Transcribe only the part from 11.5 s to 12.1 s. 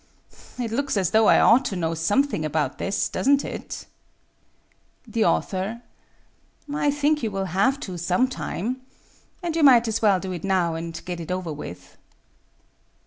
with.